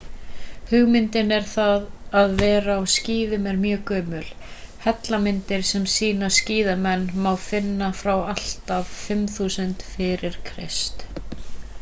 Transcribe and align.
hugmyndin 0.69 1.33
um 1.35 1.43
það 1.49 1.83
að 2.21 2.31
vera 2.39 2.77
á 2.79 2.81
skíðum 2.93 3.43
er 3.51 3.59
mjög 3.65 3.83
gömul 3.93 4.23
hellamyndir 4.85 5.67
sem 5.73 5.85
sýna 5.97 6.31
skíðamenn 6.39 7.05
má 7.27 7.29
finna 7.45 7.91
frá 8.01 8.11
því 8.23 8.27
allt 8.37 8.75
að 8.79 8.91
5000 9.05 9.89
f.kr 10.09 10.67